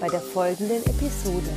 [0.00, 1.50] bei der folgenden Episode.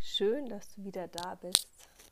[0.00, 1.68] Schön, dass du wieder da bist.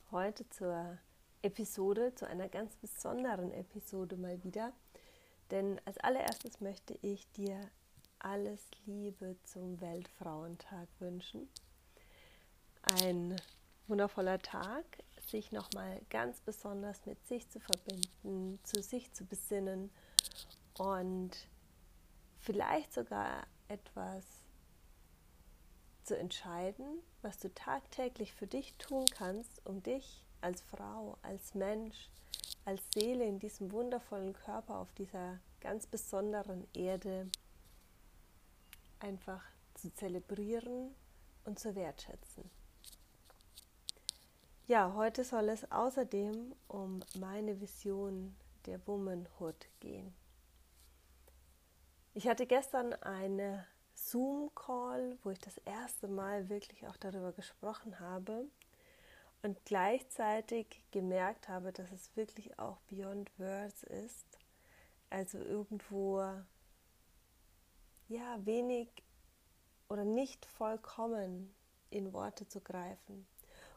[0.09, 0.97] Heute zur
[1.41, 4.71] Episode, zu einer ganz besonderen Episode mal wieder.
[5.51, 7.59] Denn als allererstes möchte ich dir
[8.19, 11.49] alles Liebe zum Weltfrauentag wünschen.
[12.81, 13.35] Ein
[13.89, 14.85] wundervoller Tag,
[15.27, 19.91] sich nochmal ganz besonders mit sich zu verbinden, zu sich zu besinnen
[20.77, 21.31] und
[22.39, 24.23] vielleicht sogar etwas
[26.03, 32.09] zu entscheiden, was du tagtäglich für dich tun kannst, um dich als Frau, als Mensch,
[32.65, 37.29] als Seele in diesem wundervollen Körper auf dieser ganz besonderen Erde
[38.99, 39.43] einfach
[39.75, 40.95] zu zelebrieren
[41.45, 42.49] und zu wertschätzen.
[44.69, 48.35] Ja, heute soll es außerdem um meine Vision
[48.67, 50.13] der Womanhood gehen.
[52.13, 58.45] Ich hatte gestern eine Zoom-Call, wo ich das erste Mal wirklich auch darüber gesprochen habe
[59.41, 64.37] und gleichzeitig gemerkt habe, dass es wirklich auch Beyond Words ist.
[65.09, 66.21] Also irgendwo
[68.07, 68.89] ja, wenig
[69.87, 71.55] oder nicht vollkommen
[71.89, 73.25] in Worte zu greifen.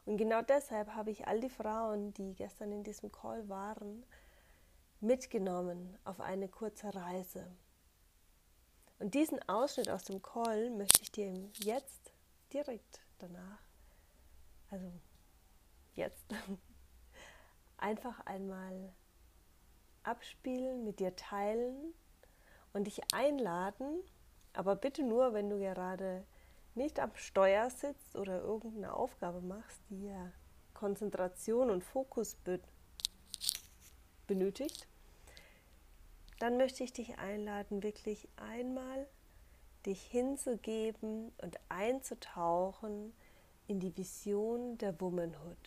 [0.05, 4.03] Und genau deshalb habe ich all die Frauen, die gestern in diesem Call waren,
[4.99, 7.45] mitgenommen auf eine kurze Reise.
[8.99, 12.13] Und diesen Ausschnitt aus dem Call möchte ich dir jetzt
[12.51, 13.61] direkt danach,
[14.69, 14.91] also
[15.95, 16.25] jetzt,
[17.77, 18.93] einfach einmal
[20.03, 21.93] abspielen, mit dir teilen
[22.73, 24.01] und dich einladen,
[24.53, 26.25] aber bitte nur, wenn du gerade
[26.75, 30.31] nicht am Steuer sitzt oder irgendeine Aufgabe machst, die ja
[30.73, 32.59] Konzentration und Fokus be
[34.25, 34.87] benötigt,
[36.39, 39.05] dann möchte ich dich einladen, wirklich einmal
[39.85, 43.13] dich hinzugeben und einzutauchen
[43.67, 45.57] in die Vision der Womanhood.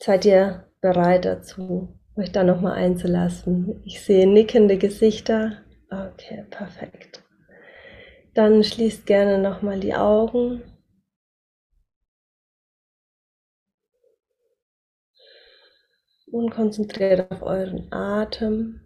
[0.00, 1.88] Seid ihr bereit dazu?
[2.16, 3.82] Euch da nochmal einzulassen.
[3.84, 5.62] Ich sehe nickende Gesichter.
[5.90, 7.22] Okay, perfekt.
[8.34, 10.62] Dann schließt gerne nochmal die Augen.
[16.26, 18.80] Und konzentriert auf euren Atem.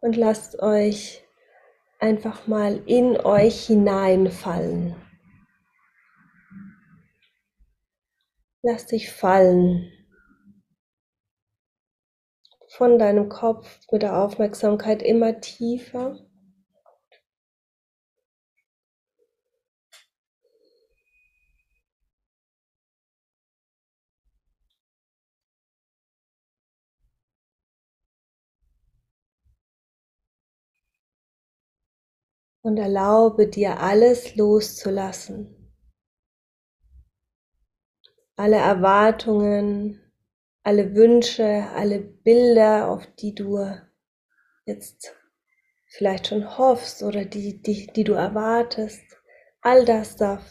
[0.00, 1.27] Und lasst euch
[1.98, 4.94] einfach mal in euch hineinfallen.
[8.62, 9.92] Lass dich fallen
[12.68, 16.27] von deinem Kopf mit der Aufmerksamkeit immer tiefer.
[32.68, 35.72] Und erlaube dir alles loszulassen.
[38.36, 40.00] Alle Erwartungen,
[40.62, 43.58] alle Wünsche, alle Bilder, auf die du
[44.66, 45.14] jetzt
[45.86, 49.02] vielleicht schon hoffst oder die, die, die du erwartest,
[49.62, 50.44] all das darf,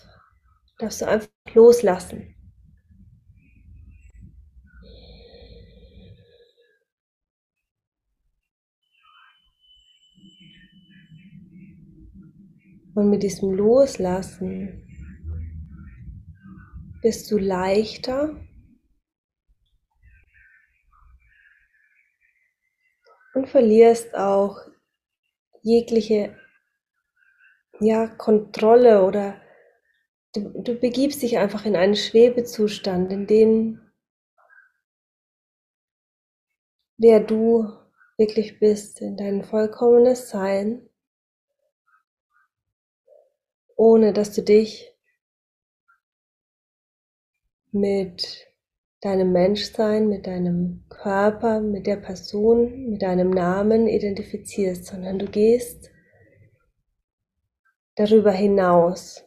[0.80, 2.37] darfst du einfach loslassen.
[12.98, 14.84] Und mit diesem Loslassen
[17.04, 18.36] bist du leichter
[23.36, 24.58] und verlierst auch
[25.62, 26.36] jegliche
[27.80, 29.40] ja, Kontrolle oder
[30.34, 33.80] du, du begibst dich einfach in einen Schwebezustand, in den
[36.98, 37.72] wer du
[38.18, 40.90] wirklich bist, in dein vollkommenes Sein.
[43.78, 44.94] Ohne dass du dich
[47.72, 48.48] mit
[49.02, 55.92] deinem Menschsein, mit deinem Körper, mit der Person, mit deinem Namen identifizierst, sondern du gehst
[57.96, 59.24] darüber hinaus.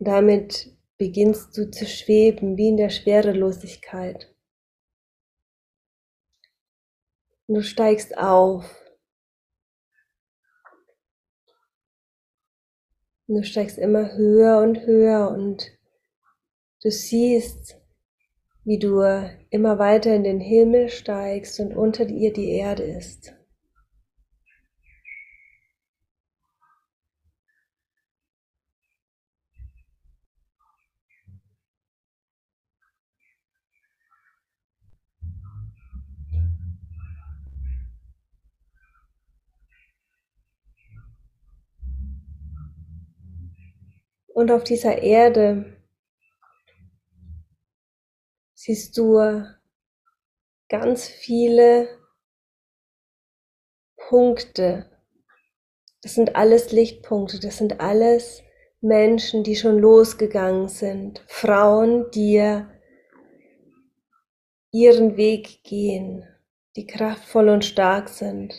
[0.00, 4.34] Damit beginnst du zu schweben wie in der Schwerelosigkeit.
[7.50, 8.64] Und du steigst auf.
[13.26, 15.68] Und du steigst immer höher und höher und
[16.80, 17.76] du siehst,
[18.62, 19.02] wie du
[19.50, 23.34] immer weiter in den Himmel steigst und unter dir die Erde ist.
[44.40, 45.76] Und auf dieser Erde
[48.54, 49.44] siehst du
[50.70, 51.90] ganz viele
[53.98, 54.90] Punkte.
[56.00, 58.42] Das sind alles Lichtpunkte, das sind alles
[58.80, 62.62] Menschen, die schon losgegangen sind, Frauen, die
[64.72, 66.26] ihren Weg gehen,
[66.76, 68.54] die kraftvoll und stark sind,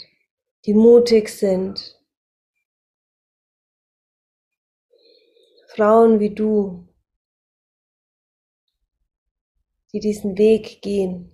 [0.67, 1.99] die mutig sind,
[5.75, 6.87] Frauen wie du,
[9.93, 11.31] die diesen Weg gehen.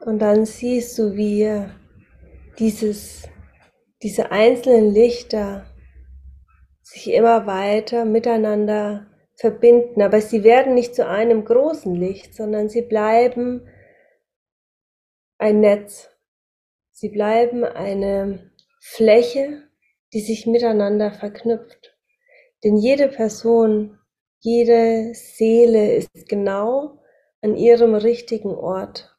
[0.00, 1.46] Und dann siehst du, wie
[2.58, 3.28] dieses
[4.06, 5.66] diese einzelnen Lichter
[6.80, 12.82] sich immer weiter miteinander verbinden, aber sie werden nicht zu einem großen Licht, sondern sie
[12.82, 13.68] bleiben
[15.38, 16.08] ein Netz.
[16.92, 19.64] Sie bleiben eine Fläche,
[20.12, 21.98] die sich miteinander verknüpft.
[22.62, 23.98] Denn jede Person,
[24.38, 27.02] jede Seele ist genau
[27.40, 29.15] an ihrem richtigen Ort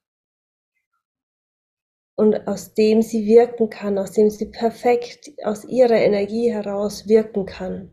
[2.17, 7.45] und aus dem sie wirken kann, aus dem sie perfekt aus ihrer Energie heraus wirken
[7.45, 7.91] kann.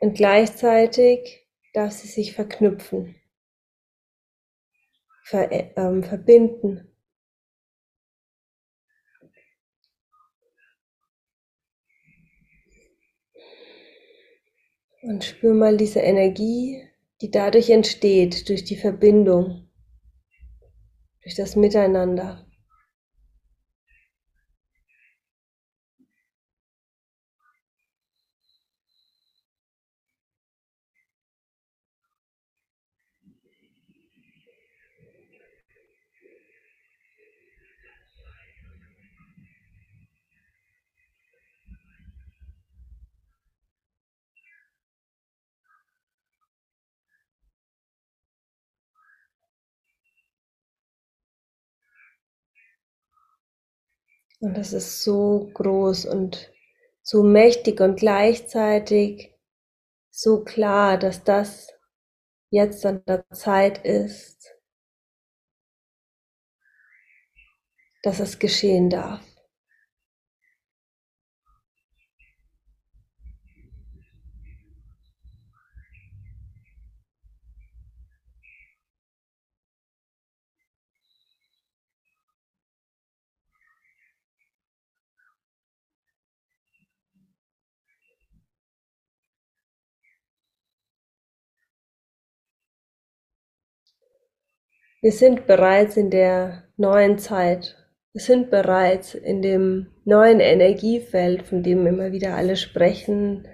[0.00, 3.14] Und gleichzeitig darf sie sich verknüpfen,
[5.22, 6.97] ver, äh, verbinden.
[15.08, 16.82] Und spür mal diese Energie,
[17.22, 19.66] die dadurch entsteht, durch die Verbindung,
[21.22, 22.46] durch das Miteinander.
[54.40, 56.50] Und das ist so groß und
[57.02, 59.32] so mächtig und gleichzeitig
[60.10, 61.68] so klar, dass das
[62.50, 64.54] jetzt an der Zeit ist,
[68.02, 69.22] dass es geschehen darf.
[95.00, 97.76] Wir sind bereits in der neuen Zeit.
[98.12, 103.46] Wir sind bereits in dem neuen Energiefeld, von dem immer wieder alle sprechen,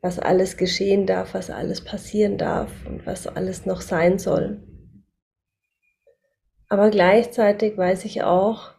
[0.00, 4.60] was alles geschehen darf, was alles passieren darf und was alles noch sein soll.
[6.68, 8.74] Aber gleichzeitig weiß ich auch,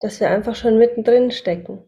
[0.00, 1.84] dass wir einfach schon mittendrin stecken.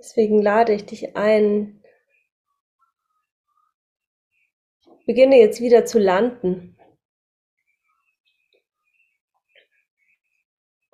[0.00, 1.80] Deswegen lade ich dich ein,
[5.06, 6.74] beginne jetzt wieder zu landen.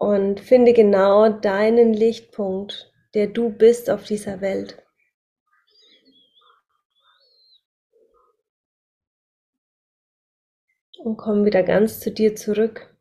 [0.01, 4.83] und finde genau deinen Lichtpunkt, der du bist auf dieser Welt.
[10.99, 12.97] Und komm wieder ganz zu dir zurück,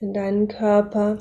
[0.00, 1.18] in deinen Körper.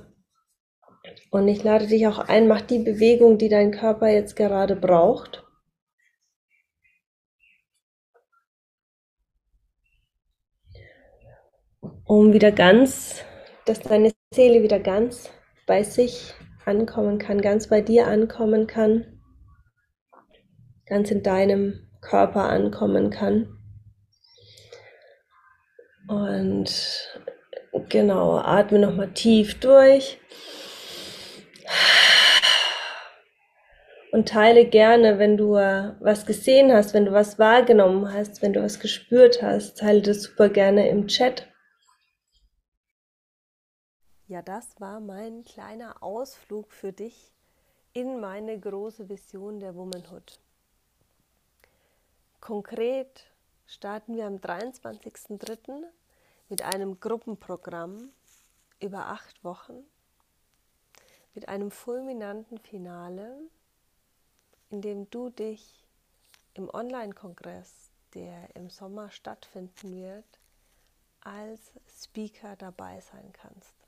[1.30, 5.44] Und ich lade dich auch ein, mach die Bewegung, die dein Körper jetzt gerade braucht.
[12.12, 13.24] Um wieder ganz,
[13.64, 15.30] dass deine Seele wieder ganz
[15.66, 16.34] bei sich
[16.66, 19.22] ankommen kann, ganz bei dir ankommen kann,
[20.88, 23.58] ganz in deinem Körper ankommen kann.
[26.10, 27.18] Und
[27.88, 30.20] genau, atme nochmal tief durch.
[34.12, 38.52] Und teile gerne, wenn du äh, was gesehen hast, wenn du was wahrgenommen hast, wenn
[38.52, 41.48] du was gespürt hast, teile das super gerne im Chat.
[44.32, 47.34] Ja, das war mein kleiner Ausflug für dich
[47.92, 50.40] in meine große Vision der Womanhood.
[52.40, 53.26] Konkret
[53.66, 55.84] starten wir am 23.03
[56.48, 58.14] mit einem Gruppenprogramm
[58.80, 59.84] über acht Wochen,
[61.34, 63.38] mit einem fulminanten Finale,
[64.70, 65.86] in dem du dich
[66.54, 70.40] im Online-Kongress, der im Sommer stattfinden wird,
[71.20, 73.81] als Speaker dabei sein kannst.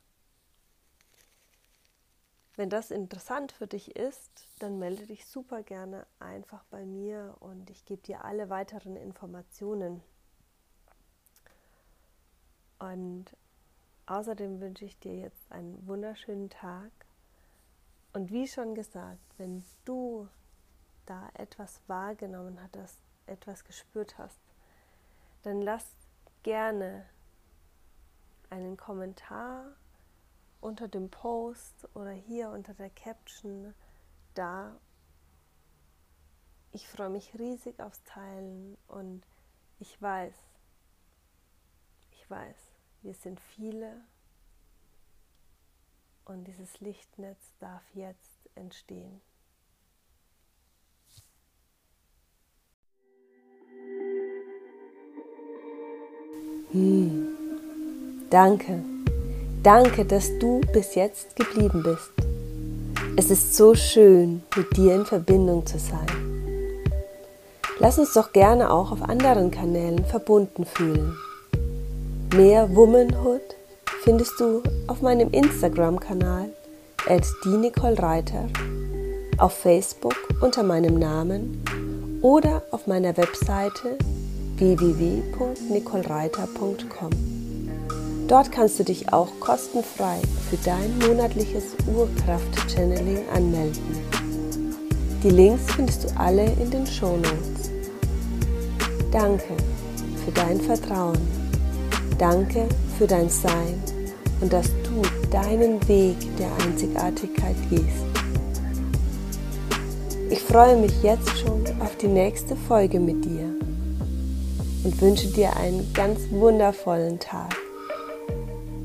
[2.56, 7.72] Wenn das interessant für dich ist, dann melde dich super gerne einfach bei mir und
[7.72, 10.04] ich gebe dir alle weiteren Informationen.
[12.78, 13.26] Und
[14.06, 16.92] außerdem wünsche ich dir jetzt einen wunderschönen Tag.
[18.14, 20.28] Und wie schon gesagt, wenn du
[21.08, 24.40] da etwas wahrgenommen hast, etwas gespürt hast,
[25.42, 25.88] dann lass
[26.44, 27.06] gerne
[28.52, 29.76] einen Kommentar
[30.64, 33.74] unter dem Post oder hier unter der Caption
[34.34, 34.80] da.
[36.72, 39.24] Ich freue mich riesig aufs Teilen und
[39.80, 40.34] ich weiß,
[42.12, 42.56] ich weiß,
[43.02, 44.02] wir sind viele
[46.26, 49.22] und dieses Lichtnetz darf jetzt entstehen.
[56.72, 58.28] Hm.
[58.30, 58.93] Danke.
[59.64, 62.12] Danke, dass du bis jetzt geblieben bist.
[63.16, 66.06] Es ist so schön, mit dir in Verbindung zu sein.
[67.80, 71.16] Lass uns doch gerne auch auf anderen Kanälen verbunden fühlen.
[72.36, 73.40] Mehr Womanhood
[74.04, 76.50] findest du auf meinem Instagram-Kanal
[77.08, 77.24] at
[78.02, 78.50] Reiter,
[79.38, 81.64] auf Facebook unter meinem Namen
[82.22, 83.98] oder auf meiner Webseite
[84.58, 87.43] www.nicolereiter.com.
[88.34, 90.18] Dort kannst du dich auch kostenfrei
[90.50, 94.02] für dein monatliches Urkraft-Channeling anmelden.
[95.22, 97.70] Die Links findest du alle in den Show Notes.
[99.12, 99.54] Danke
[100.26, 101.20] für dein Vertrauen
[102.18, 103.80] Danke für dein Sein
[104.42, 107.86] und dass du deinen Weg der Einzigartigkeit gehst.
[110.32, 113.54] Ich freue mich jetzt schon auf die nächste Folge mit dir
[114.86, 117.63] und wünsche dir einen ganz wundervollen Tag.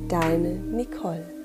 [0.09, 1.38] Deine Nicole.